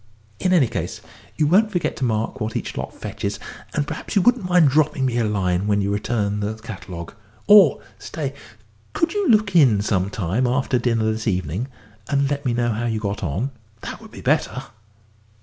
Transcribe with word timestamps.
In 0.39 0.51
any 0.51 0.65
case, 0.67 0.99
you 1.37 1.45
won't 1.45 1.71
forget 1.71 1.95
to 1.97 2.03
mark 2.03 2.41
what 2.41 2.55
each 2.55 2.75
lot 2.75 2.91
fetches, 2.91 3.39
and 3.75 3.85
perhaps 3.87 4.15
you 4.15 4.23
wouldn't 4.23 4.49
mind 4.49 4.67
dropping 4.69 5.05
me 5.05 5.19
a 5.19 5.23
line 5.23 5.67
when 5.67 5.79
you 5.79 5.93
return 5.93 6.39
the 6.39 6.55
catalogue 6.55 7.13
or 7.45 7.79
stay, 7.99 8.33
could 8.93 9.13
you 9.13 9.29
look 9.29 9.55
in 9.55 9.79
some 9.83 10.09
time 10.09 10.47
after 10.47 10.79
dinner 10.79 11.05
this 11.11 11.27
evening, 11.27 11.67
and 12.09 12.31
let 12.31 12.45
me 12.47 12.51
know 12.55 12.69
how 12.71 12.87
you 12.87 12.99
got 12.99 13.21
on? 13.21 13.51
that 13.81 14.01
would 14.01 14.09
be 14.09 14.21
better." 14.21 14.63